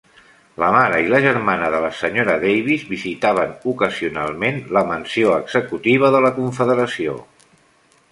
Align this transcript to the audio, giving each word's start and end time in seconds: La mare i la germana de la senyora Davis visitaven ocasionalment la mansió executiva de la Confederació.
La 0.61 0.67
mare 0.75 0.99
i 1.07 1.09
la 1.13 1.17
germana 1.25 1.67
de 1.73 1.81
la 1.83 1.91
senyora 1.97 2.37
Davis 2.43 2.85
visitaven 2.93 3.53
ocasionalment 3.73 4.57
la 4.79 4.83
mansió 4.93 5.35
executiva 5.43 6.11
de 6.17 6.23
la 6.27 6.33
Confederació. 6.39 7.15